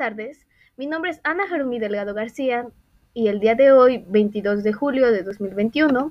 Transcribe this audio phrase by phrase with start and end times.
[0.00, 0.46] tardes.
[0.78, 2.66] Mi nombre es Ana Jarumi Delgado García
[3.12, 6.10] y el día de hoy, 22 de julio de 2021,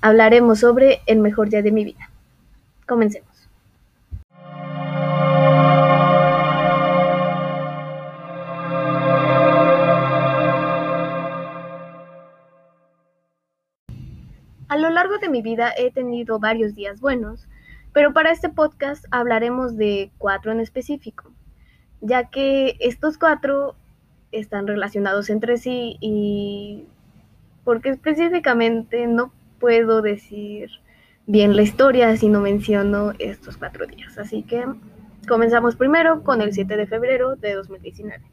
[0.00, 2.10] hablaremos sobre el mejor día de mi vida.
[2.84, 3.48] Comencemos.
[14.66, 17.46] A lo largo de mi vida he tenido varios días buenos,
[17.92, 21.30] pero para este podcast hablaremos de cuatro en específico,
[22.00, 23.74] ya que estos cuatro
[24.32, 26.84] están relacionados entre sí y
[27.64, 30.70] porque específicamente no puedo decir
[31.26, 34.16] bien la historia si no menciono estos cuatro días.
[34.18, 34.64] Así que
[35.28, 38.24] comenzamos primero con el 7 de febrero de 2019.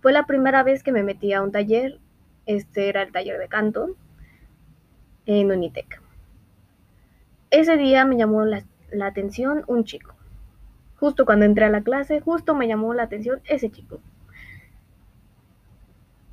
[0.00, 1.98] Fue la primera vez que me metí a un taller,
[2.46, 3.90] este era el taller de canto
[5.26, 6.02] en Unitec.
[7.50, 10.17] Ese día me llamó la, la atención un chico.
[10.98, 14.00] Justo cuando entré a la clase, justo me llamó la atención ese chico.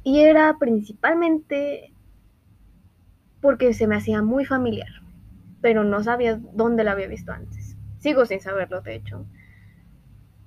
[0.03, 1.91] Y era principalmente
[3.41, 4.89] porque se me hacía muy familiar,
[5.61, 7.77] pero no sabía dónde la había visto antes.
[7.99, 9.25] Sigo sin saberlo, de hecho.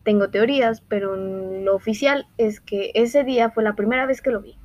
[0.03, 4.41] Tengo teorías, pero lo oficial es que ese día fue la primera vez que lo
[4.41, 4.57] vi.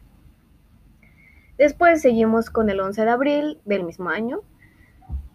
[1.58, 4.42] Después seguimos con el 11 de abril del mismo año,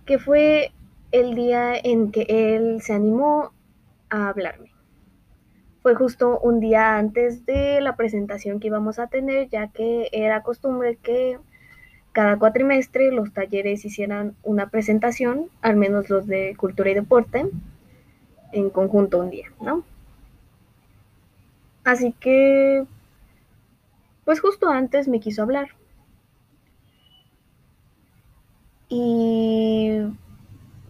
[0.04, 0.72] que fue
[1.12, 3.52] el día en que él se animó
[4.10, 4.72] a hablarme.
[5.82, 10.42] Fue justo un día antes de la presentación que íbamos a tener, ya que era
[10.42, 11.38] costumbre que
[12.12, 17.46] cada cuatrimestre los talleres hicieran una presentación, al menos los de cultura y deporte,
[18.52, 19.84] en conjunto un día, ¿no?
[21.84, 22.84] Así que,
[24.24, 25.68] pues justo antes me quiso hablar.
[28.88, 29.27] Y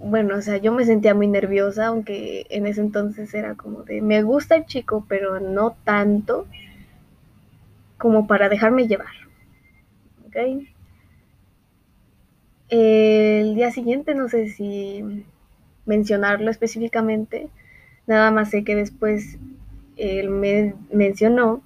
[0.08, 4.02] bueno, o sea, yo me sentía muy nerviosa, aunque en ese entonces era como de,
[4.02, 6.46] me gusta el chico, pero no tanto
[7.98, 9.12] como para dejarme llevar.
[10.26, 10.36] ¿Ok?
[12.70, 15.24] El día siguiente, no sé si
[15.86, 17.48] mencionarlo específicamente,
[18.06, 19.38] nada más sé que después
[19.96, 21.62] él me mencionó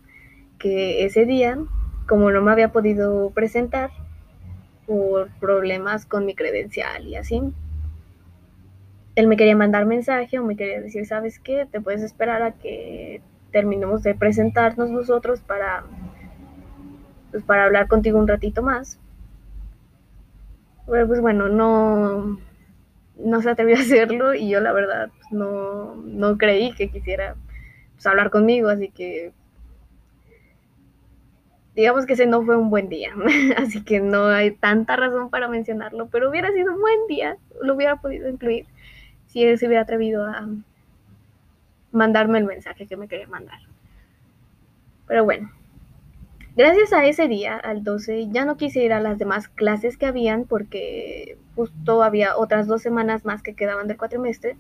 [0.59, 1.59] que ese día,
[2.07, 3.91] como no me había podido presentar
[4.87, 7.43] por problemas con mi credencial y así,
[9.15, 11.67] él me quería mandar mensaje o me quería decir, ¿sabes qué?
[11.71, 15.85] Te puedes esperar a que terminemos de presentarnos nosotros para,
[17.31, 18.99] pues, para hablar contigo un ratito más.
[20.87, 22.39] Pero pues bueno, no,
[23.17, 27.37] no se atrevió a hacerlo y yo la verdad pues, no, no creí que quisiera
[27.95, 29.33] pues, hablar conmigo, así que
[31.75, 33.15] digamos que ese no fue un buen día,
[33.57, 37.75] así que no hay tanta razón para mencionarlo, pero hubiera sido un buen día, lo
[37.75, 38.67] hubiera podido incluir
[39.33, 40.47] si él se hubiera atrevido a
[41.91, 43.61] mandarme el mensaje que me quería mandar.
[45.07, 45.51] Pero bueno,
[46.55, 50.07] gracias a ese día, al 12, ya no quise ir a las demás clases que
[50.07, 54.57] habían porque justo había otras dos semanas más que quedaban del cuatrimestre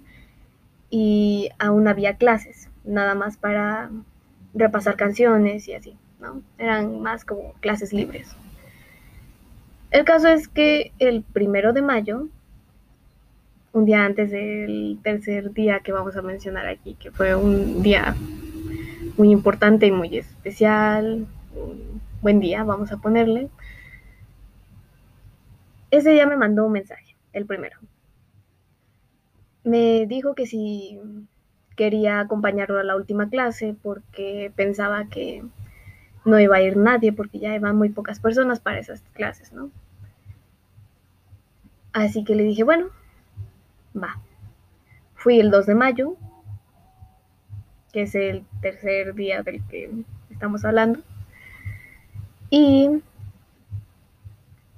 [0.88, 3.90] y aún había clases, nada más para
[4.54, 6.42] repasar canciones y así, ¿no?
[6.56, 8.34] Eran más como clases libres.
[9.90, 12.28] El caso es que el primero de mayo
[13.72, 18.14] un día antes del tercer día que vamos a mencionar aquí, que fue un día
[19.16, 23.48] muy importante y muy especial, un buen día, vamos a ponerle.
[25.90, 27.78] Ese día me mandó un mensaje, el primero.
[29.64, 30.98] Me dijo que si
[31.76, 35.44] quería acompañarlo a la última clase porque pensaba que
[36.24, 39.70] no iba a ir nadie porque ya iban muy pocas personas para esas clases, ¿no?
[41.92, 42.88] Así que le dije, bueno,
[43.96, 44.20] Va.
[45.14, 46.16] Fui el 2 de mayo,
[47.92, 49.90] que es el tercer día del que
[50.30, 51.00] estamos hablando.
[52.50, 53.02] Y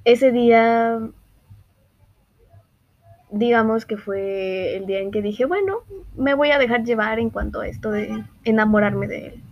[0.04, 1.00] ese día,
[3.30, 5.78] digamos que fue el día en que dije, bueno,
[6.16, 9.42] me voy a dejar llevar en cuanto a esto de enamorarme de él.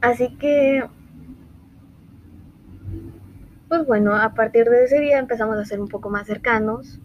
[0.00, 0.84] Así que
[3.68, 7.00] pues bueno, a partir de ese día empezamos a ser un poco más cercanos,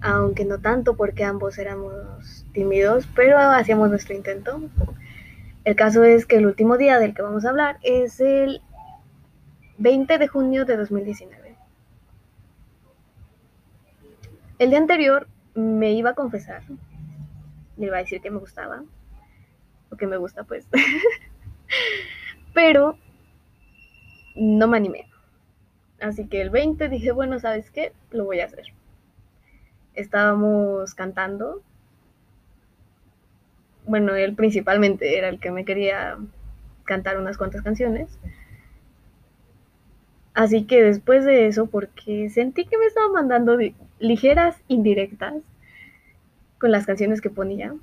[0.00, 4.60] aunque no tanto porque ambos éramos tímidos, pero hacíamos nuestro intento.
[5.64, 8.60] El caso es que el último día del que vamos a hablar es el
[9.78, 11.56] 20 de junio de 2019.
[14.58, 16.62] El día anterior me iba a confesar,
[17.76, 18.82] le iba a decir que me gustaba,
[19.90, 20.66] o que me gusta pues,
[22.54, 22.98] pero
[24.36, 25.08] no me animé.
[26.00, 27.92] Así que el 20 dije, bueno, ¿sabes qué?
[28.10, 28.66] Lo voy a hacer.
[29.94, 31.62] Estábamos cantando
[33.86, 36.18] bueno, él principalmente era el que me quería
[36.84, 38.18] cantar unas cuantas canciones.
[40.34, 43.56] Así que después de eso, porque sentí que me estaba mandando
[43.98, 45.34] ligeras indirectas
[46.58, 47.74] con las canciones que ponía.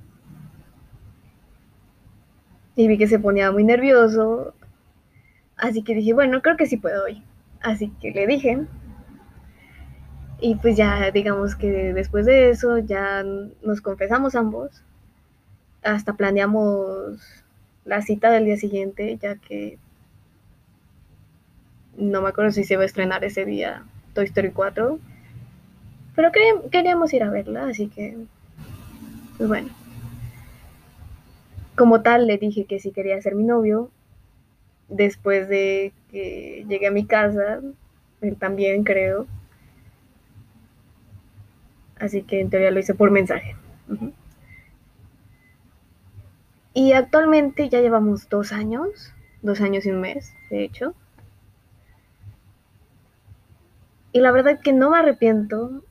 [2.76, 4.54] Y vi que se ponía muy nervioso.
[5.64, 7.24] Así que dije, bueno, creo que sí puedo hoy.
[7.62, 8.66] Así que le dije.
[10.42, 14.84] Y pues ya, digamos que después de eso, ya nos confesamos ambos.
[15.82, 17.46] Hasta planeamos
[17.86, 19.78] la cita del día siguiente, ya que
[21.96, 25.00] no me acuerdo si se va a estrenar ese día Toy Story 4.
[26.14, 26.32] Pero
[26.72, 28.18] queríamos ir a verla, así que,
[29.38, 29.70] pues bueno.
[31.78, 33.92] Como tal, le dije que si quería ser mi novio.
[34.94, 37.62] Después de que llegué a mi casa,
[38.22, 39.26] él también creo.
[41.98, 43.56] Así que en teoría lo hice por mensaje.
[46.76, 50.94] Y actualmente ya llevamos dos años, dos años y un mes, de hecho.
[54.12, 55.82] Y la verdad que no me arrepiento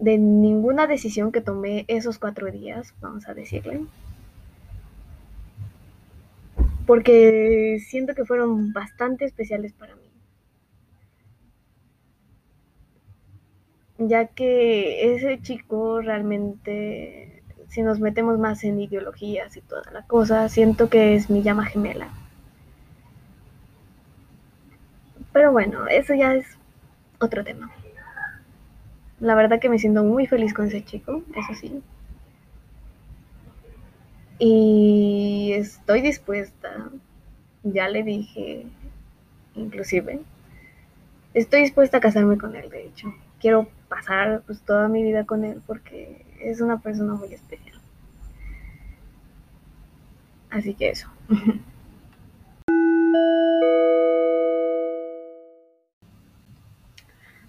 [0.00, 3.82] de ninguna decisión que tomé esos cuatro días, vamos a decirle.
[6.86, 10.02] Porque siento que fueron bastante especiales para mí.
[13.98, 20.48] Ya que ese chico realmente, si nos metemos más en ideologías y toda la cosa,
[20.48, 22.08] siento que es mi llama gemela.
[25.32, 26.46] Pero bueno, eso ya es
[27.20, 27.70] otro tema.
[29.20, 31.80] La verdad que me siento muy feliz con ese chico, eso sí.
[35.52, 36.90] Estoy dispuesta,
[37.62, 38.66] ya le dije,
[39.54, 40.20] inclusive,
[41.34, 43.14] estoy dispuesta a casarme con él, de hecho.
[43.40, 47.78] Quiero pasar pues, toda mi vida con él porque es una persona muy especial.
[50.50, 51.08] Así que eso.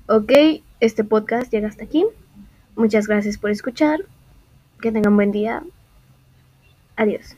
[0.06, 0.34] Ok,
[0.82, 2.06] este podcast llega hasta aquí.
[2.76, 4.02] Muchas gracias por escuchar.
[4.82, 5.64] Que tengan buen día.
[6.98, 7.38] Adiós.